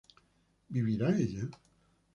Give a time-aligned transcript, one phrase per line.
[0.67, 1.45] ¿vivirá ella?